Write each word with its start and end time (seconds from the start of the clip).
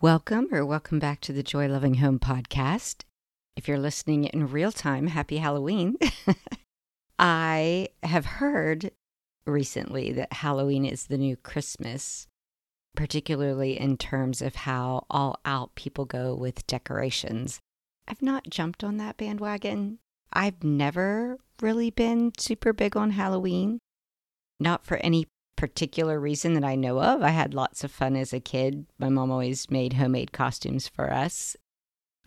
Welcome 0.00 0.46
or 0.52 0.64
welcome 0.64 1.00
back 1.00 1.20
to 1.22 1.32
the 1.32 1.42
Joy 1.42 1.66
Loving 1.66 1.94
Home 1.94 2.20
podcast. 2.20 3.02
If 3.56 3.66
you're 3.66 3.80
listening 3.80 4.26
in 4.26 4.46
real 4.46 4.70
time, 4.70 5.08
happy 5.08 5.38
Halloween. 5.38 5.96
I 7.18 7.88
have 8.04 8.24
heard 8.24 8.92
recently 9.44 10.12
that 10.12 10.34
Halloween 10.34 10.84
is 10.84 11.08
the 11.08 11.18
new 11.18 11.36
Christmas, 11.36 12.28
particularly 12.94 13.76
in 13.76 13.96
terms 13.96 14.40
of 14.40 14.54
how 14.54 15.04
all 15.10 15.40
out 15.44 15.74
people 15.74 16.04
go 16.04 16.32
with 16.32 16.64
decorations. 16.68 17.58
I've 18.06 18.22
not 18.22 18.48
jumped 18.48 18.84
on 18.84 18.98
that 18.98 19.16
bandwagon. 19.16 19.98
I've 20.32 20.62
never 20.62 21.38
really 21.60 21.90
been 21.90 22.30
super 22.38 22.72
big 22.72 22.96
on 22.96 23.10
Halloween, 23.10 23.80
not 24.60 24.86
for 24.86 24.98
any 24.98 25.26
particular 25.58 26.20
reason 26.20 26.54
that 26.54 26.62
I 26.62 26.76
know 26.76 27.02
of. 27.02 27.20
I 27.20 27.30
had 27.30 27.52
lots 27.52 27.82
of 27.82 27.90
fun 27.90 28.14
as 28.14 28.32
a 28.32 28.38
kid. 28.38 28.86
My 28.96 29.08
mom 29.08 29.32
always 29.32 29.68
made 29.68 29.94
homemade 29.94 30.30
costumes 30.30 30.86
for 30.86 31.12
us. 31.12 31.56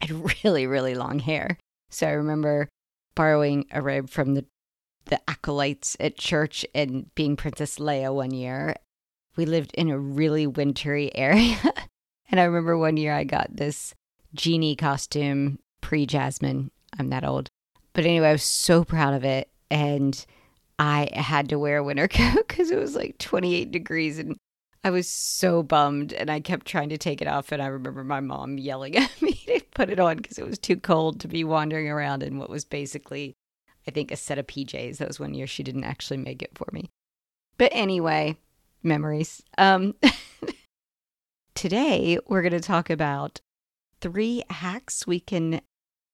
I 0.01 0.07
had 0.07 0.35
really, 0.43 0.67
really 0.67 0.95
long 0.95 1.19
hair. 1.19 1.57
So 1.89 2.07
I 2.07 2.11
remember 2.11 2.67
borrowing 3.15 3.65
a 3.71 3.81
robe 3.81 4.09
from 4.09 4.35
the 4.35 4.45
the 5.05 5.19
acolytes 5.27 5.97
at 5.99 6.15
church 6.15 6.63
and 6.75 7.13
being 7.15 7.35
Princess 7.35 7.79
Leia 7.79 8.13
one 8.13 8.31
year. 8.31 8.75
We 9.35 9.45
lived 9.45 9.71
in 9.73 9.89
a 9.89 9.97
really 9.97 10.45
wintry 10.45 11.09
area. 11.15 11.57
and 12.29 12.39
I 12.39 12.43
remember 12.43 12.77
one 12.77 12.97
year 12.97 13.13
I 13.13 13.23
got 13.23 13.55
this 13.55 13.95
genie 14.35 14.75
costume 14.75 15.57
pre 15.79 16.05
Jasmine. 16.05 16.69
I'm 16.99 17.09
that 17.09 17.25
old. 17.25 17.47
But 17.93 18.05
anyway, 18.05 18.27
I 18.27 18.33
was 18.33 18.43
so 18.43 18.83
proud 18.83 19.13
of 19.13 19.23
it. 19.23 19.49
And 19.71 20.23
I 20.81 21.09
had 21.13 21.49
to 21.49 21.59
wear 21.59 21.77
a 21.77 21.83
winter 21.83 22.07
coat 22.07 22.47
because 22.47 22.71
it 22.71 22.79
was 22.79 22.95
like 22.95 23.19
28 23.19 23.71
degrees 23.71 24.17
and 24.17 24.35
I 24.83 24.89
was 24.89 25.07
so 25.07 25.61
bummed 25.61 26.11
and 26.11 26.31
I 26.31 26.39
kept 26.39 26.65
trying 26.65 26.89
to 26.89 26.97
take 26.97 27.21
it 27.21 27.27
off. 27.27 27.51
And 27.51 27.61
I 27.61 27.67
remember 27.67 28.03
my 28.03 28.19
mom 28.19 28.57
yelling 28.57 28.97
at 28.97 29.21
me 29.21 29.33
to 29.45 29.61
put 29.75 29.91
it 29.91 29.99
on 29.99 30.17
because 30.17 30.39
it 30.39 30.47
was 30.47 30.57
too 30.57 30.77
cold 30.77 31.19
to 31.19 31.27
be 31.27 31.43
wandering 31.43 31.87
around 31.87 32.23
in 32.23 32.39
what 32.39 32.49
was 32.49 32.65
basically, 32.65 33.35
I 33.87 33.91
think, 33.91 34.11
a 34.11 34.15
set 34.15 34.39
of 34.39 34.47
PJs. 34.47 34.97
That 34.97 35.07
was 35.07 35.19
one 35.19 35.35
year 35.35 35.45
she 35.45 35.61
didn't 35.61 35.83
actually 35.83 36.17
make 36.17 36.41
it 36.41 36.57
for 36.57 36.67
me. 36.71 36.89
But 37.59 37.71
anyway, 37.75 38.37
memories. 38.81 39.43
Um, 39.59 39.93
today, 41.53 42.17
we're 42.25 42.41
going 42.41 42.53
to 42.53 42.59
talk 42.59 42.89
about 42.89 43.39
three 43.99 44.41
hacks 44.49 45.05
we 45.05 45.19
can 45.19 45.61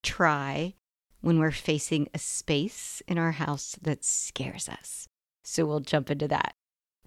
try 0.03 0.73
when 1.21 1.39
we're 1.39 1.51
facing 1.51 2.07
a 2.13 2.19
space 2.19 3.01
in 3.07 3.17
our 3.17 3.31
house 3.31 3.75
that 3.81 4.03
scares 4.03 4.69
us. 4.69 5.07
So 5.43 5.65
we'll 5.65 5.79
jump 5.79 6.11
into 6.11 6.27
that 6.27 6.55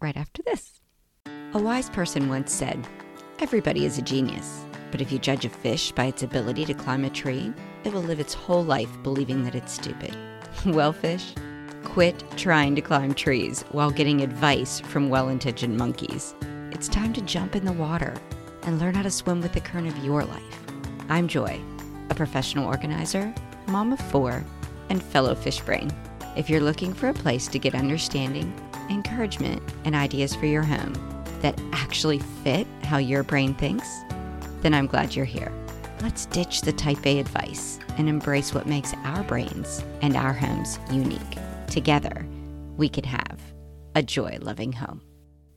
right 0.01 0.17
after 0.17 0.43
this. 0.43 0.81
A 1.53 1.59
wise 1.59 1.91
person 1.91 2.29
once 2.29 2.53
said, 2.53 2.87
Everybody 3.39 3.85
is 3.85 3.99
a 3.99 4.03
genius, 4.03 4.65
but 4.91 5.01
if 5.01 5.11
you 5.11 5.19
judge 5.19 5.45
a 5.45 5.49
fish 5.49 5.93
by 5.93 6.07
its 6.07 6.23
ability 6.23 6.65
to 6.67 6.75
climb 6.75 7.05
a 7.05 7.11
tree, 7.11 7.53
it 7.85 7.93
will 7.93 8.03
live 8.03 8.21
its 8.21 8.35
whole 8.35 8.65
life 8.65 8.91
believing 9.03 9.43
that 9.45 9.55
it's 9.55 9.73
stupid. 9.73 10.17
well, 10.67 10.93
fish, 10.93 11.35
quit 11.85 12.23
trying 12.37 12.75
to 12.75 12.83
climb 12.83 13.15
trees 13.15 13.65
while 13.73 13.91
getting 13.91 14.21
advice 14.21 14.81
from 14.81 15.09
well 15.09 15.29
intentioned 15.29 15.77
monkeys. 15.77 16.35
It's 16.71 16.89
time 16.89 17.13
to 17.15 17.21
jump 17.23 17.57
in 17.57 17.65
the 17.65 17.73
water 17.73 18.15
and 18.63 18.79
learn 18.79 18.95
how 18.95 19.03
to 19.03 19.11
swim 19.11 19.41
with 19.41 19.53
the 19.53 19.61
current 19.61 19.89
of 19.89 20.05
your 20.05 20.25
life. 20.25 20.61
I'm 21.09 21.27
Joy, 21.27 21.61
a 22.11 22.15
professional 22.15 22.67
organizer 22.67 23.35
mom 23.71 23.93
of 23.93 24.01
four, 24.01 24.45
and 24.89 25.03
fellow 25.03 25.35
fish 25.35 25.61
brain. 25.61 25.91
If 26.37 26.51
you're 26.51 26.61
looking 26.61 26.93
for 26.93 27.09
a 27.09 27.15
place 27.15 27.47
to 27.49 27.59
get 27.59 27.75
understanding, 27.75 28.53
encouragement, 28.91 29.63
and 29.85 29.95
ideas 29.95 30.35
for 30.35 30.47
your 30.47 30.63
home 30.63 30.93
that 31.41 31.61
actually 31.73 32.19
fit 32.43 32.67
how 32.83 32.99
your 32.99 33.23
brain 33.23 33.55
thinks, 33.55 33.89
then 34.61 34.75
I'm 34.75 34.87
glad 34.87 35.15
you're 35.15 35.25
here. 35.25 35.53
Let's 36.03 36.27
ditch 36.27 36.63
the 36.63 36.73
type 36.73 37.07
A 37.07 37.21
advice 37.21 37.79
and 37.97 38.09
embrace 38.09 38.53
what 38.53 38.67
makes 38.67 38.93
our 39.05 39.23
brains 39.23 39.85
and 40.03 40.17
our 40.17 40.33
homes 40.33 40.79
unique. 40.91 41.21
Together, 41.69 42.27
we 42.77 42.89
can 42.89 43.05
have 43.05 43.41
a 43.95 44.03
joy 44.03 44.39
loving 44.41 44.73
home. 44.73 45.03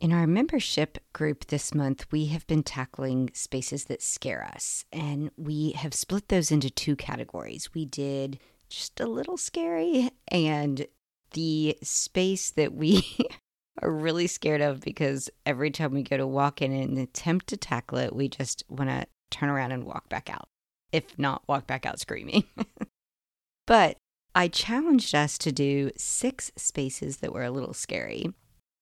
In 0.03 0.11
our 0.11 0.27
membership 0.27 0.97
group 1.13 1.45
this 1.45 1.73
month, 1.73 2.05
we 2.11 2.25
have 2.25 2.45
been 2.45 2.61
tackling 2.61 3.29
spaces 3.33 3.85
that 3.85 4.01
scare 4.01 4.43
us, 4.43 4.83
and 4.91 5.31
we 5.37 5.71
have 5.77 5.93
split 5.93 6.27
those 6.27 6.51
into 6.51 6.69
two 6.69 6.97
categories. 6.97 7.73
We 7.73 7.85
did 7.85 8.37
just 8.69 8.99
a 8.99 9.07
little 9.07 9.37
scary, 9.37 10.11
and 10.27 10.87
the 11.31 11.77
space 11.83 12.51
that 12.51 12.73
we 12.73 13.07
are 13.81 13.89
really 13.89 14.27
scared 14.27 14.59
of 14.59 14.81
because 14.81 15.29
every 15.45 15.71
time 15.71 15.93
we 15.93 16.03
go 16.03 16.17
to 16.17 16.27
walk 16.27 16.61
in 16.61 16.73
and 16.73 16.97
attempt 16.97 17.47
to 17.47 17.55
tackle 17.55 17.99
it, 17.99 18.13
we 18.13 18.27
just 18.27 18.65
want 18.67 18.89
to 18.89 19.05
turn 19.31 19.47
around 19.47 19.71
and 19.71 19.85
walk 19.85 20.09
back 20.09 20.29
out, 20.29 20.49
if 20.91 21.17
not 21.17 21.43
walk 21.47 21.65
back 21.65 21.85
out 21.85 22.01
screaming. 22.01 22.43
but 23.67 23.95
I 24.35 24.49
challenged 24.49 25.15
us 25.15 25.37
to 25.37 25.53
do 25.53 25.91
six 25.95 26.51
spaces 26.57 27.19
that 27.19 27.31
were 27.31 27.45
a 27.45 27.51
little 27.51 27.73
scary 27.73 28.33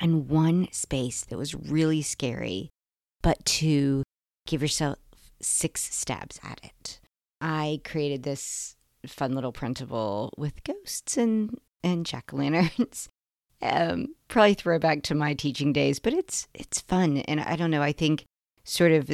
and 0.01 0.27
one 0.27 0.67
space 0.71 1.23
that 1.25 1.37
was 1.37 1.55
really 1.55 2.01
scary, 2.01 2.71
but 3.21 3.45
to 3.45 4.03
give 4.47 4.61
yourself 4.61 4.97
six 5.39 5.93
stabs 5.93 6.39
at 6.43 6.59
it. 6.63 6.99
I 7.39 7.81
created 7.85 8.23
this 8.23 8.75
fun 9.07 9.33
little 9.33 9.51
printable 9.51 10.33
with 10.37 10.63
ghosts 10.63 11.17
and, 11.17 11.57
and 11.83 12.05
jack 12.05 12.33
o' 12.33 12.37
lanterns. 12.37 13.07
Um, 13.63 14.15
probably 14.27 14.55
throwback 14.55 15.03
to 15.03 15.13
my 15.13 15.35
teaching 15.35 15.71
days, 15.71 15.99
but 15.99 16.13
it's 16.13 16.47
it's 16.51 16.81
fun, 16.81 17.17
and 17.17 17.39
I 17.39 17.55
don't 17.55 17.69
know. 17.69 17.83
I 17.83 17.91
think 17.91 18.25
sort 18.63 18.91
of 18.91 19.07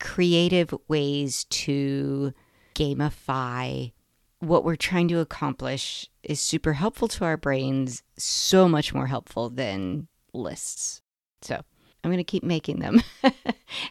creative 0.00 0.72
ways 0.88 1.44
to 1.44 2.32
gamify 2.74 3.92
what 4.38 4.64
we're 4.64 4.76
trying 4.76 5.08
to 5.08 5.20
accomplish 5.20 6.08
is 6.22 6.40
super 6.40 6.72
helpful 6.72 7.06
to 7.08 7.26
our 7.26 7.36
brains, 7.36 8.02
so 8.16 8.66
much 8.66 8.94
more 8.94 9.08
helpful 9.08 9.50
than 9.50 10.08
lists. 10.32 11.00
So 11.42 11.60
I'm 12.02 12.10
going 12.10 12.18
to 12.18 12.24
keep 12.24 12.44
making 12.44 12.80
them. 12.80 13.02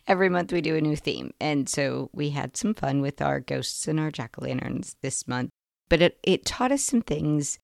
Every 0.07 0.29
month 0.29 0.52
we 0.52 0.62
do 0.62 0.75
a 0.75 0.81
new 0.81 0.96
theme. 0.96 1.31
And 1.40 1.68
so 1.69 2.09
we 2.13 2.31
had 2.31 2.57
some 2.57 2.74
fun 2.74 3.02
with 3.02 3.22
our 3.22 3.40
ghosts 3.40 3.88
and 3.88 4.00
our 4.00 4.12
jack 4.12 4.35
o' 4.38 4.44
lanterns 4.44 4.96
this 5.02 5.28
month. 5.28 5.50
But 5.90 6.02
it, 6.02 6.19
it 6.24 6.46
taught 6.46 6.72
us 6.72 6.84
some 6.84 7.02
things 7.02 7.59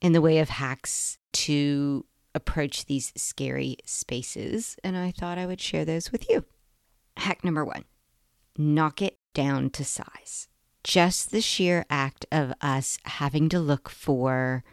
in 0.00 0.12
the 0.12 0.20
way 0.20 0.38
of 0.38 0.48
hacks 0.48 1.18
to 1.32 2.04
approach 2.34 2.86
these 2.86 3.12
scary 3.16 3.76
spaces. 3.84 4.76
And 4.84 4.96
I 4.96 5.10
thought 5.10 5.38
I 5.38 5.46
would 5.46 5.60
share 5.60 5.84
those 5.84 6.12
with 6.12 6.28
you. 6.30 6.44
Hack 7.16 7.44
number 7.44 7.64
one 7.64 7.84
knock 8.56 9.00
it 9.00 9.18
down 9.34 9.70
to 9.70 9.84
size. 9.84 10.48
Just 10.82 11.30
the 11.30 11.40
sheer 11.40 11.84
act 11.90 12.26
of 12.32 12.52
us 12.60 12.98
having 13.04 13.48
to 13.50 13.60
look 13.60 13.88
for 13.88 14.64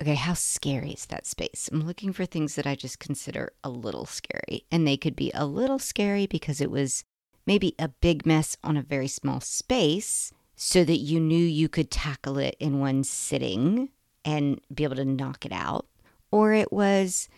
okay, 0.00 0.14
how 0.14 0.34
scary 0.34 0.92
is 0.92 1.06
that 1.06 1.26
space? 1.26 1.68
I'm 1.72 1.86
looking 1.86 2.12
for 2.12 2.26
things 2.26 2.54
that 2.56 2.66
I 2.66 2.74
just 2.74 2.98
consider 2.98 3.52
a 3.62 3.70
little 3.70 4.06
scary. 4.06 4.64
And 4.70 4.86
they 4.86 4.96
could 4.96 5.16
be 5.16 5.30
a 5.34 5.46
little 5.46 5.78
scary 5.78 6.26
because 6.26 6.60
it 6.60 6.70
was 6.70 7.04
maybe 7.46 7.74
a 7.78 7.88
big 7.88 8.26
mess 8.26 8.56
on 8.64 8.76
a 8.76 8.82
very 8.82 9.08
small 9.08 9.40
space 9.40 10.32
so 10.56 10.84
that 10.84 10.98
you 10.98 11.20
knew 11.20 11.36
you 11.44 11.68
could 11.68 11.90
tackle 11.90 12.38
it 12.38 12.56
in 12.58 12.80
one 12.80 13.04
sitting 13.04 13.90
and 14.24 14.60
be 14.72 14.84
able 14.84 14.96
to 14.96 15.04
knock 15.04 15.44
it 15.44 15.52
out. 15.52 15.86
Or 16.30 16.52
it 16.52 16.72
was 16.72 17.28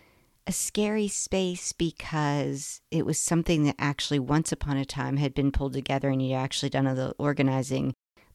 a 0.47 0.51
scary 0.51 1.07
space 1.07 1.73
because 1.73 2.81
it 2.89 3.05
was 3.05 3.19
something 3.19 3.63
that 3.63 3.75
actually 3.77 4.19
once 4.19 4.51
upon 4.51 4.77
a 4.77 4.85
time 4.85 5.17
had 5.17 5.33
been 5.33 5.51
pulled 5.51 5.73
together 5.73 6.09
and 6.09 6.21
you'd 6.21 6.35
actually 6.35 6.69
done 6.69 6.87
all 6.87 6.95
the 6.95 7.13
organizing, 7.19 7.93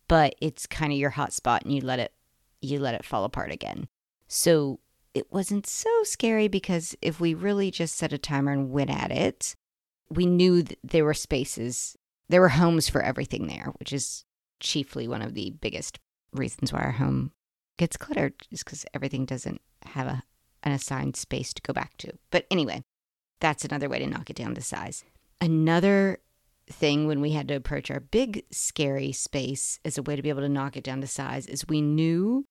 but 0.09 0.34
it's 0.41 0.66
kind 0.66 0.93
of 0.93 0.99
your 0.99 1.11
hot 1.11 1.32
spot 1.32 1.65
and 1.65 1.75
you 1.75 1.81
let 1.81 1.99
it 1.99 2.12
you 2.61 2.78
let 2.78 2.94
it 2.94 3.05
fall 3.05 3.25
apart 3.25 3.50
again. 3.50 3.88
So 4.34 4.81
it 5.12 5.31
wasn't 5.31 5.66
so 5.66 5.91
scary 6.04 6.48
because 6.48 6.97
if 7.03 7.20
we 7.20 7.34
really 7.34 7.70
just 7.70 7.97
set 7.97 8.15
a 8.15 8.19
timer 8.19 8.50
and 8.50 8.70
went 8.70 8.88
at 8.88 9.10
it, 9.10 9.54
we 10.09 10.25
knew 10.25 10.62
that 10.62 10.78
there 10.82 11.04
were 11.04 11.12
spaces, 11.12 11.98
there 12.31 12.41
were 12.41 12.48
homes 12.48 12.88
for 12.88 13.02
everything 13.02 13.46
there, 13.46 13.75
which 13.79 13.93
is 13.93 14.25
chiefly 14.58 15.06
one 15.06 15.20
of 15.20 15.34
the 15.34 15.50
biggest 15.50 15.99
reasons 16.32 16.73
why 16.73 16.81
our 16.81 16.93
home 16.93 17.32
gets 17.76 17.99
cluttered, 17.99 18.32
is 18.50 18.64
because 18.64 18.87
everything 18.94 19.26
doesn't 19.26 19.61
have 19.84 20.06
a, 20.06 20.23
an 20.62 20.73
assigned 20.73 21.14
space 21.17 21.52
to 21.52 21.61
go 21.61 21.75
back 21.75 21.99
to. 21.99 22.14
But 22.31 22.46
anyway, 22.50 22.85
that's 23.38 23.67
another 23.67 23.90
way 23.90 23.99
to 23.99 24.06
knock 24.06 24.31
it 24.31 24.37
down 24.37 24.55
to 24.55 24.62
size. 24.62 25.05
Another 25.43 26.20
thing 26.67 27.06
when 27.06 27.20
we 27.20 27.32
had 27.32 27.49
to 27.49 27.55
approach 27.55 27.90
our 27.90 28.00
big, 28.00 28.44
scary 28.50 29.12
space 29.12 29.78
as 29.85 29.99
a 29.99 30.02
way 30.02 30.17
to 30.17 30.23
be 30.23 30.31
able 30.31 30.40
to 30.40 30.49
knock 30.49 30.75
it 30.75 30.85
down 30.85 31.02
to 31.02 31.06
size 31.06 31.44
is 31.44 31.69
we 31.69 31.82
knew 31.82 32.46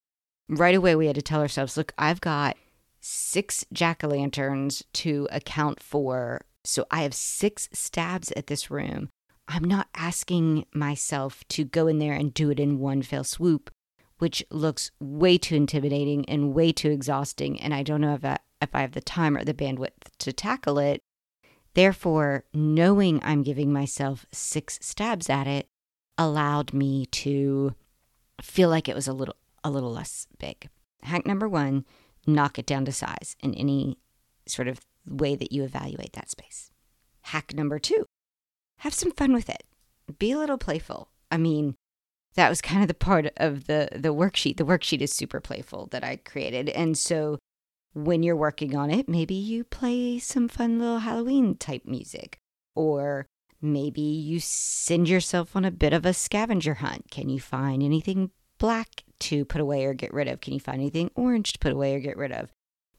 right 0.52 0.76
away 0.76 0.96
we 0.96 1.08
had 1.08 1.16
to 1.16 1.22
tell 1.22 1.42
ourselves, 1.42 1.78
look, 1.78 1.94
I've 1.98 2.22
got 2.22 2.58
six 3.00 3.66
jack 3.72 4.04
o' 4.04 4.08
lanterns 4.08 4.84
to 4.94 5.28
account 5.32 5.82
for. 5.82 6.42
So 6.64 6.86
I 6.92 7.02
have 7.02 7.14
six 7.14 7.70
stabs 7.72 8.32
at 8.34 8.48
this 8.48 8.70
room. 8.70 9.10
I'm 9.48 9.64
not 9.64 9.88
asking 9.96 10.66
myself 10.74 11.44
to 11.50 11.64
go 11.64 11.88
in 11.88 12.00
there 12.00 12.14
and 12.14 12.34
do 12.34 12.52
it 12.52 12.60
in 12.60 12.80
one 12.80 13.02
fell 13.02 13.24
swoop, 13.24 13.72
which 14.20 14.44
looks 14.52 14.92
way 15.00 15.38
too 15.38 15.56
intimidating 15.56 16.28
and 16.30 16.54
way 16.54 16.72
too 16.72 16.92
exhausting. 16.92 17.60
And 17.60 17.74
I 17.74 17.82
don't 17.82 18.02
know 18.02 18.14
if 18.14 18.24
I, 18.24 18.38
if 18.62 18.76
I 18.76 18.82
have 18.82 18.92
the 18.92 19.02
time 19.02 19.36
or 19.36 19.44
the 19.44 19.54
bandwidth 19.54 19.92
to 20.20 20.32
tackle 20.32 20.78
it. 20.78 21.02
Therefore, 21.74 22.44
knowing 22.54 23.20
I'm 23.24 23.44
giving 23.44 23.74
myself 23.74 24.26
six 24.32 24.78
stabs 24.82 25.30
at 25.30 25.48
it 25.48 25.68
allowed 26.18 26.74
me 26.74 27.06
to 27.08 27.74
feel 28.42 28.70
like 28.70 28.90
it 28.90 28.96
was 28.96 29.08
a 29.08 29.14
little 29.14 29.38
a 29.64 29.70
little 29.70 29.92
less 29.92 30.28
big. 30.40 30.70
Hack 31.04 31.26
number 31.26 31.48
1, 31.48 31.86
knock 32.28 32.60
it 32.60 32.66
down 32.66 32.86
to 32.86 32.92
size 32.92 33.36
in 33.42 33.54
any 33.56 33.98
sort 34.48 34.68
of 34.68 34.80
way 35.06 35.36
that 35.36 35.52
you 35.52 35.64
evaluate 35.64 36.14
that 36.14 36.30
space. 36.30 36.72
Hack 37.22 37.54
number 37.54 37.80
2, 37.80 38.06
have 38.78 38.94
some 38.94 39.12
fun 39.12 39.34
with 39.34 39.50
it. 39.50 39.64
Be 40.20 40.32
a 40.32 40.38
little 40.38 40.58
playful. 40.58 41.10
I 41.30 41.38
mean, 41.38 41.76
that 42.36 42.50
was 42.50 42.62
kind 42.62 42.82
of 42.82 42.88
the 42.88 42.94
part 42.94 43.28
of 43.38 43.68
the 43.68 43.90
the 43.94 44.14
worksheet. 44.14 44.58
The 44.58 44.66
worksheet 44.66 45.02
is 45.02 45.12
super 45.12 45.40
playful 45.40 45.88
that 45.92 46.04
I 46.04 46.18
created. 46.18 46.70
And 46.70 46.98
so 46.98 47.38
when 47.94 48.24
you're 48.24 48.36
working 48.36 48.76
on 48.76 48.90
it, 48.90 49.10
maybe 49.10 49.34
you 49.34 49.64
play 49.64 50.20
some 50.20 50.48
fun 50.48 50.80
little 50.80 51.00
Halloween 51.00 51.56
type 51.56 51.84
music 51.86 52.38
or 52.76 53.28
maybe 53.62 54.02
you 54.02 54.40
send 54.40 55.10
yourself 55.10 55.56
on 55.56 55.66
a 55.66 55.72
bit 55.72 55.94
of 55.94 56.06
a 56.06 56.14
scavenger 56.14 56.76
hunt. 56.76 57.12
Can 57.12 57.30
you 57.30 57.40
find 57.40 57.84
anything 57.84 58.32
black 58.58 59.04
to 59.22 59.46
put 59.46 59.62
away 59.62 59.86
or 59.86 59.94
get 59.94 60.14
rid 60.14 60.28
of? 60.28 60.42
Can 60.42 60.54
you 60.54 60.60
find 60.60 60.80
anything 60.80 61.12
orange 61.16 61.54
to 61.54 61.60
put 61.60 61.72
away 61.72 61.96
or 61.96 62.00
get 62.00 62.18
rid 62.18 62.32
of? 62.32 62.52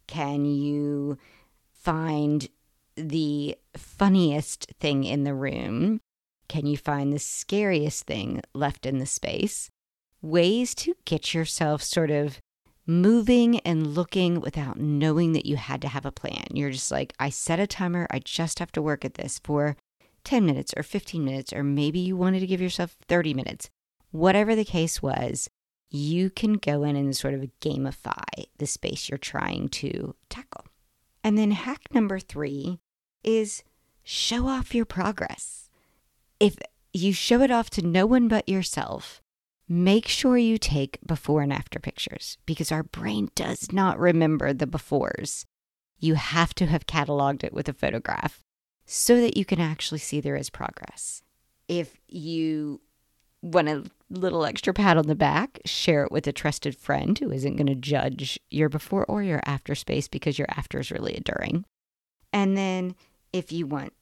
Can 0.06 0.44
you 0.44 1.18
find 1.72 2.48
the 2.96 3.56
funniest 3.76 4.72
thing 4.80 5.04
in 5.04 5.24
the 5.24 5.34
room? 5.34 6.00
Can 6.48 6.66
you 6.66 6.76
find 6.76 7.12
the 7.12 7.18
scariest 7.18 8.06
thing 8.06 8.42
left 8.54 8.86
in 8.86 8.98
the 8.98 9.06
space? 9.06 9.70
Ways 10.20 10.74
to 10.76 10.94
get 11.04 11.34
yourself 11.34 11.82
sort 11.82 12.10
of 12.10 12.38
moving 12.86 13.60
and 13.60 13.94
looking 13.94 14.40
without 14.40 14.78
knowing 14.78 15.32
that 15.32 15.46
you 15.46 15.56
had 15.56 15.80
to 15.82 15.88
have 15.88 16.04
a 16.04 16.12
plan. 16.12 16.44
You're 16.52 16.70
just 16.70 16.90
like, 16.90 17.14
I 17.18 17.30
set 17.30 17.60
a 17.60 17.66
timer, 17.66 18.06
I 18.10 18.18
just 18.18 18.58
have 18.58 18.72
to 18.72 18.82
work 18.82 19.04
at 19.04 19.14
this 19.14 19.40
for 19.42 19.76
10 20.24 20.44
minutes 20.44 20.74
or 20.76 20.82
15 20.82 21.24
minutes, 21.24 21.52
or 21.52 21.62
maybe 21.62 21.98
you 21.98 22.16
wanted 22.16 22.40
to 22.40 22.46
give 22.46 22.60
yourself 22.60 22.96
30 23.08 23.34
minutes. 23.34 23.70
Whatever 24.10 24.54
the 24.54 24.64
case 24.64 25.00
was, 25.02 25.48
you 25.92 26.30
can 26.30 26.54
go 26.54 26.84
in 26.84 26.96
and 26.96 27.14
sort 27.14 27.34
of 27.34 27.46
gamify 27.60 28.46
the 28.56 28.66
space 28.66 29.08
you're 29.10 29.18
trying 29.18 29.68
to 29.68 30.14
tackle. 30.30 30.64
And 31.22 31.36
then 31.36 31.50
hack 31.50 31.82
number 31.92 32.18
three 32.18 32.78
is 33.22 33.62
show 34.02 34.48
off 34.48 34.74
your 34.74 34.86
progress. 34.86 35.68
If 36.40 36.56
you 36.94 37.12
show 37.12 37.42
it 37.42 37.50
off 37.50 37.68
to 37.70 37.86
no 37.86 38.06
one 38.06 38.26
but 38.26 38.48
yourself, 38.48 39.20
make 39.68 40.08
sure 40.08 40.38
you 40.38 40.56
take 40.56 40.98
before 41.06 41.42
and 41.42 41.52
after 41.52 41.78
pictures 41.78 42.38
because 42.46 42.72
our 42.72 42.82
brain 42.82 43.28
does 43.34 43.70
not 43.70 43.98
remember 43.98 44.54
the 44.54 44.66
befores. 44.66 45.44
You 45.98 46.14
have 46.14 46.54
to 46.54 46.66
have 46.66 46.86
cataloged 46.86 47.44
it 47.44 47.52
with 47.52 47.68
a 47.68 47.74
photograph 47.74 48.42
so 48.86 49.20
that 49.20 49.36
you 49.36 49.44
can 49.44 49.60
actually 49.60 49.98
see 49.98 50.20
there 50.20 50.36
is 50.36 50.48
progress. 50.48 51.22
If 51.68 52.00
you 52.08 52.80
want 53.42 53.68
a 53.68 53.84
little 54.08 54.44
extra 54.44 54.72
pat 54.72 54.96
on 54.96 55.06
the 55.06 55.14
back, 55.14 55.60
share 55.64 56.04
it 56.04 56.12
with 56.12 56.26
a 56.26 56.32
trusted 56.32 56.76
friend 56.76 57.18
who 57.18 57.30
isn't 57.30 57.56
going 57.56 57.66
to 57.66 57.74
judge 57.74 58.38
your 58.50 58.68
before 58.68 59.04
or 59.06 59.22
your 59.22 59.40
after 59.44 59.74
space 59.74 60.08
because 60.08 60.38
your 60.38 60.48
after 60.50 60.78
is 60.78 60.90
really 60.90 61.14
a 61.14 61.20
during. 61.20 61.64
And 62.32 62.56
then 62.56 62.94
if 63.32 63.52
you 63.52 63.66
want 63.66 63.92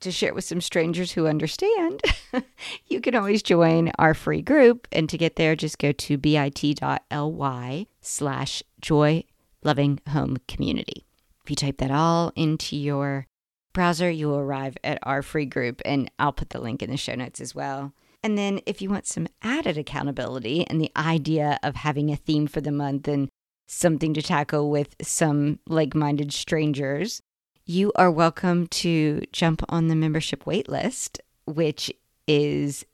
to 0.00 0.10
share 0.10 0.28
it 0.28 0.34
with 0.34 0.44
some 0.44 0.60
strangers 0.60 1.12
who 1.12 1.26
understand, 1.26 2.02
you 2.86 3.00
can 3.00 3.14
always 3.14 3.42
join 3.42 3.90
our 3.98 4.14
free 4.14 4.42
group. 4.42 4.86
And 4.92 5.08
to 5.08 5.16
get 5.16 5.36
there, 5.36 5.56
just 5.56 5.78
go 5.78 5.92
to 5.92 6.18
bit.ly 6.18 7.86
slash 8.00 8.62
joy 8.80 9.24
loving 9.62 10.00
home 10.08 10.36
community. 10.48 11.06
If 11.44 11.50
you 11.50 11.56
type 11.56 11.78
that 11.78 11.90
all 11.90 12.32
into 12.34 12.76
your 12.76 13.26
browser, 13.72 14.10
you 14.10 14.28
will 14.28 14.38
arrive 14.38 14.76
at 14.82 14.98
our 15.02 15.22
free 15.22 15.46
group, 15.46 15.80
and 15.84 16.10
I'll 16.18 16.32
put 16.32 16.50
the 16.50 16.60
link 16.60 16.82
in 16.82 16.90
the 16.90 16.96
show 16.96 17.14
notes 17.14 17.40
as 17.40 17.54
well. 17.54 17.92
And 18.26 18.36
then, 18.36 18.58
if 18.66 18.82
you 18.82 18.90
want 18.90 19.06
some 19.06 19.28
added 19.40 19.78
accountability 19.78 20.66
and 20.66 20.80
the 20.80 20.90
idea 20.96 21.60
of 21.62 21.76
having 21.76 22.10
a 22.10 22.16
theme 22.16 22.48
for 22.48 22.60
the 22.60 22.72
month 22.72 23.06
and 23.06 23.28
something 23.68 24.12
to 24.14 24.20
tackle 24.20 24.68
with 24.68 24.96
some 25.00 25.60
like 25.68 25.94
minded 25.94 26.32
strangers, 26.32 27.22
you 27.66 27.92
are 27.94 28.10
welcome 28.10 28.66
to 28.66 29.22
jump 29.30 29.62
on 29.68 29.86
the 29.86 29.94
membership 29.94 30.42
waitlist, 30.42 31.20
which 31.44 31.92
is 32.26 32.84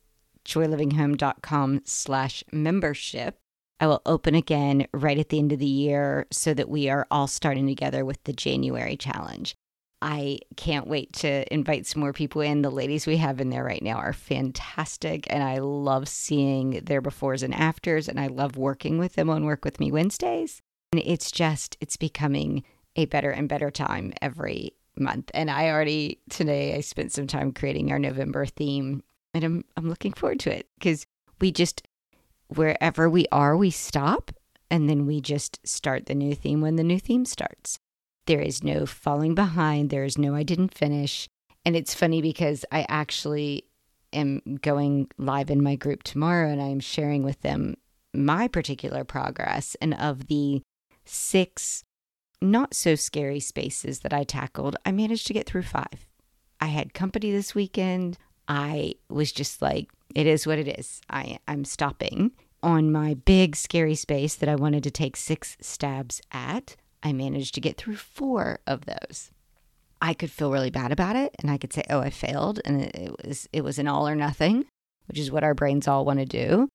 joylovinghome.com 0.44 1.80
slash 1.86 2.44
membership. 2.52 3.38
I 3.80 3.86
will 3.86 4.02
open 4.04 4.34
again 4.34 4.86
right 4.92 5.18
at 5.18 5.30
the 5.30 5.38
end 5.38 5.52
of 5.52 5.60
the 5.60 5.64
year 5.64 6.26
so 6.30 6.52
that 6.52 6.68
we 6.68 6.90
are 6.90 7.06
all 7.10 7.26
starting 7.26 7.66
together 7.66 8.04
with 8.04 8.22
the 8.24 8.34
January 8.34 8.98
challenge. 8.98 9.54
I 10.02 10.40
can't 10.56 10.88
wait 10.88 11.12
to 11.14 11.50
invite 11.54 11.86
some 11.86 12.00
more 12.00 12.12
people 12.12 12.40
in. 12.40 12.62
The 12.62 12.70
ladies 12.70 13.06
we 13.06 13.18
have 13.18 13.40
in 13.40 13.50
there 13.50 13.62
right 13.62 13.82
now 13.82 13.98
are 13.98 14.12
fantastic, 14.12 15.32
and 15.32 15.44
I 15.44 15.58
love 15.58 16.08
seeing 16.08 16.80
their 16.82 17.00
befores 17.00 17.44
and 17.44 17.54
afters, 17.54 18.08
and 18.08 18.18
I 18.18 18.26
love 18.26 18.56
working 18.56 18.98
with 18.98 19.14
them 19.14 19.30
on 19.30 19.44
Work 19.44 19.64
With 19.64 19.78
Me 19.78 19.92
Wednesdays. 19.92 20.60
And 20.90 21.00
it's 21.06 21.30
just, 21.30 21.76
it's 21.80 21.96
becoming 21.96 22.64
a 22.96 23.06
better 23.06 23.30
and 23.30 23.48
better 23.48 23.70
time 23.70 24.12
every 24.20 24.72
month. 24.96 25.30
And 25.34 25.48
I 25.48 25.70
already, 25.70 26.18
today, 26.28 26.74
I 26.74 26.80
spent 26.80 27.12
some 27.12 27.28
time 27.28 27.52
creating 27.52 27.92
our 27.92 28.00
November 28.00 28.44
theme, 28.44 29.04
and 29.32 29.44
I'm, 29.44 29.64
I'm 29.76 29.88
looking 29.88 30.12
forward 30.12 30.40
to 30.40 30.54
it 30.54 30.66
because 30.80 31.06
we 31.40 31.52
just, 31.52 31.86
wherever 32.48 33.08
we 33.08 33.26
are, 33.30 33.56
we 33.56 33.70
stop, 33.70 34.32
and 34.68 34.90
then 34.90 35.06
we 35.06 35.20
just 35.20 35.64
start 35.64 36.06
the 36.06 36.14
new 36.16 36.34
theme 36.34 36.60
when 36.60 36.74
the 36.74 36.82
new 36.82 36.98
theme 36.98 37.24
starts. 37.24 37.78
There 38.32 38.40
is 38.40 38.64
no 38.64 38.86
falling 38.86 39.34
behind. 39.34 39.90
There 39.90 40.04
is 40.04 40.16
no 40.16 40.34
I 40.34 40.42
didn't 40.42 40.72
finish. 40.72 41.28
And 41.66 41.76
it's 41.76 41.92
funny 41.92 42.22
because 42.22 42.64
I 42.72 42.86
actually 42.88 43.66
am 44.10 44.40
going 44.62 45.10
live 45.18 45.50
in 45.50 45.62
my 45.62 45.76
group 45.76 46.02
tomorrow 46.02 46.48
and 46.48 46.62
I'm 46.62 46.80
sharing 46.80 47.24
with 47.24 47.42
them 47.42 47.74
my 48.14 48.48
particular 48.48 49.04
progress. 49.04 49.76
And 49.82 49.92
of 49.92 50.28
the 50.28 50.62
six 51.04 51.84
not 52.40 52.72
so 52.72 52.94
scary 52.94 53.38
spaces 53.38 54.00
that 54.00 54.14
I 54.14 54.24
tackled, 54.24 54.76
I 54.86 54.92
managed 54.92 55.26
to 55.26 55.34
get 55.34 55.44
through 55.44 55.64
five. 55.64 56.08
I 56.58 56.68
had 56.68 56.94
company 56.94 57.32
this 57.32 57.54
weekend. 57.54 58.16
I 58.48 58.94
was 59.10 59.30
just 59.30 59.60
like, 59.60 59.90
it 60.14 60.26
is 60.26 60.46
what 60.46 60.58
it 60.58 60.68
is. 60.78 61.02
I, 61.10 61.38
I'm 61.46 61.66
stopping 61.66 62.32
on 62.62 62.90
my 62.90 63.12
big 63.12 63.56
scary 63.56 63.94
space 63.94 64.36
that 64.36 64.48
I 64.48 64.54
wanted 64.54 64.84
to 64.84 64.90
take 64.90 65.18
six 65.18 65.58
stabs 65.60 66.22
at. 66.32 66.76
I 67.02 67.12
managed 67.12 67.54
to 67.54 67.60
get 67.60 67.76
through 67.76 67.96
four 67.96 68.60
of 68.66 68.84
those. 68.86 69.30
I 70.00 70.14
could 70.14 70.30
feel 70.30 70.50
really 70.50 70.70
bad 70.70 70.92
about 70.92 71.16
it 71.16 71.34
and 71.38 71.50
I 71.50 71.58
could 71.58 71.72
say, 71.72 71.82
"Oh, 71.88 72.00
I 72.00 72.10
failed," 72.10 72.60
and 72.64 72.82
it, 72.82 73.14
was 73.24 73.48
it 73.52 73.62
was 73.62 73.78
an 73.78 73.88
all 73.88 74.08
or 74.08 74.16
nothing, 74.16 74.66
which 75.06 75.18
is 75.18 75.30
what 75.30 75.44
our 75.44 75.54
brains 75.54 75.86
all 75.86 76.04
want 76.04 76.18
to 76.18 76.26
do. 76.26 76.68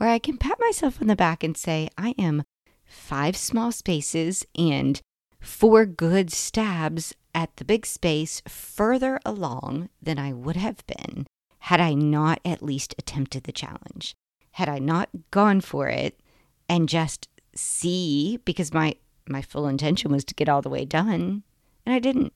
Or 0.00 0.06
I 0.06 0.18
can 0.18 0.36
pat 0.36 0.58
myself 0.60 1.00
on 1.00 1.06
the 1.06 1.16
back 1.16 1.42
and 1.42 1.56
say, 1.56 1.88
"I 1.96 2.14
am 2.18 2.42
five 2.84 3.36
small 3.36 3.72
spaces 3.72 4.44
and 4.56 5.00
four 5.40 5.86
good 5.86 6.30
stabs 6.30 7.14
at 7.34 7.56
the 7.56 7.64
big 7.64 7.86
space 7.86 8.42
further 8.46 9.20
along 9.24 9.88
than 10.00 10.18
I 10.18 10.32
would 10.32 10.56
have 10.56 10.86
been 10.86 11.26
had 11.60 11.80
I 11.80 11.94
not 11.94 12.40
at 12.44 12.62
least 12.62 12.94
attempted 12.98 13.44
the 13.44 13.52
challenge. 13.52 14.14
Had 14.52 14.68
I 14.68 14.78
not 14.78 15.08
gone 15.30 15.62
for 15.62 15.88
it 15.88 16.20
and 16.68 16.88
just 16.88 17.28
see 17.54 18.38
because 18.44 18.74
my 18.74 18.96
my 19.28 19.42
full 19.42 19.66
intention 19.66 20.12
was 20.12 20.24
to 20.26 20.34
get 20.34 20.48
all 20.48 20.62
the 20.62 20.68
way 20.68 20.84
done, 20.84 21.42
and 21.86 21.94
I 21.94 21.98
didn't. 21.98 22.32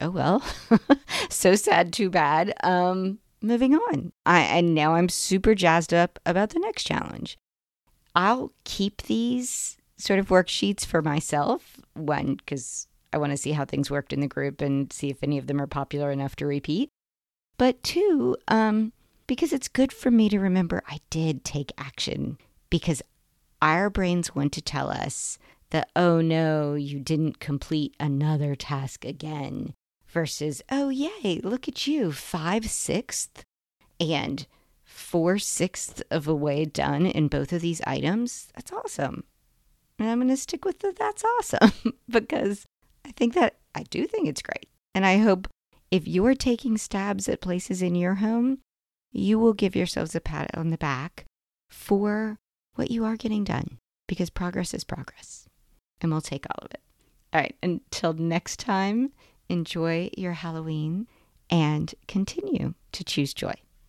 Oh 0.00 0.10
well, 0.10 0.42
so 1.30 1.54
sad, 1.54 1.92
too 1.92 2.10
bad. 2.10 2.52
Um, 2.62 3.18
moving 3.40 3.74
on. 3.74 4.12
I 4.24 4.40
and 4.40 4.74
now 4.74 4.94
I'm 4.94 5.08
super 5.08 5.54
jazzed 5.54 5.94
up 5.94 6.18
about 6.26 6.50
the 6.50 6.60
next 6.60 6.84
challenge. 6.84 7.38
I'll 8.14 8.52
keep 8.64 9.02
these 9.02 9.76
sort 9.96 10.18
of 10.18 10.28
worksheets 10.28 10.84
for 10.84 11.02
myself. 11.02 11.80
One, 11.94 12.34
because 12.34 12.88
I 13.12 13.18
want 13.18 13.32
to 13.32 13.36
see 13.36 13.52
how 13.52 13.64
things 13.64 13.90
worked 13.90 14.12
in 14.12 14.20
the 14.20 14.26
group 14.26 14.60
and 14.60 14.92
see 14.92 15.08
if 15.08 15.22
any 15.22 15.38
of 15.38 15.46
them 15.46 15.60
are 15.60 15.66
popular 15.66 16.10
enough 16.10 16.36
to 16.36 16.46
repeat. 16.46 16.90
But 17.58 17.82
two, 17.82 18.36
um, 18.48 18.92
because 19.26 19.52
it's 19.52 19.68
good 19.68 19.92
for 19.92 20.10
me 20.10 20.28
to 20.28 20.38
remember 20.38 20.82
I 20.86 21.00
did 21.10 21.44
take 21.44 21.72
action 21.78 22.38
because 22.68 23.02
our 23.62 23.88
brains 23.88 24.34
want 24.34 24.52
to 24.52 24.62
tell 24.62 24.90
us 24.90 25.38
the 25.76 25.86
oh 25.94 26.22
no, 26.22 26.72
you 26.72 26.98
didn't 26.98 27.38
complete 27.38 27.94
another 28.00 28.54
task 28.54 29.04
again 29.04 29.74
versus 30.08 30.62
oh 30.70 30.88
yay, 30.88 31.40
look 31.44 31.68
at 31.68 31.86
you, 31.86 32.12
five 32.12 32.70
sixths 32.70 33.44
and 34.00 34.46
four 34.84 35.38
sixths 35.38 36.02
of 36.10 36.26
a 36.26 36.34
way 36.34 36.64
done 36.64 37.04
in 37.04 37.28
both 37.28 37.52
of 37.52 37.60
these 37.60 37.82
items. 37.86 38.48
That's 38.54 38.72
awesome. 38.72 39.24
And 39.98 40.08
I'm 40.08 40.18
going 40.18 40.28
to 40.28 40.36
stick 40.36 40.64
with 40.64 40.78
the 40.78 40.94
that's 40.96 41.24
awesome 41.24 41.72
because 42.08 42.64
I 43.04 43.12
think 43.12 43.34
that 43.34 43.56
I 43.74 43.82
do 43.82 44.06
think 44.06 44.28
it's 44.28 44.42
great. 44.42 44.68
And 44.94 45.04
I 45.04 45.18
hope 45.18 45.46
if 45.90 46.08
you're 46.08 46.34
taking 46.34 46.78
stabs 46.78 47.28
at 47.28 47.42
places 47.42 47.82
in 47.82 47.94
your 47.94 48.14
home, 48.14 48.60
you 49.12 49.38
will 49.38 49.52
give 49.52 49.76
yourselves 49.76 50.14
a 50.14 50.20
pat 50.20 50.50
on 50.54 50.70
the 50.70 50.78
back 50.78 51.26
for 51.68 52.38
what 52.76 52.90
you 52.90 53.04
are 53.04 53.16
getting 53.16 53.44
done 53.44 53.76
because 54.06 54.30
progress 54.30 54.72
is 54.72 54.84
progress 54.84 55.45
and 56.00 56.10
we'll 56.10 56.20
take 56.20 56.46
all 56.46 56.64
of 56.64 56.70
it. 56.72 56.80
All 57.32 57.40
right, 57.40 57.56
until 57.62 58.12
next 58.12 58.60
time, 58.60 59.12
enjoy 59.48 60.10
your 60.16 60.32
Halloween 60.32 61.06
and 61.50 61.94
continue 62.08 62.74
to 62.92 63.04
choose 63.04 63.34
joy. 63.34 63.54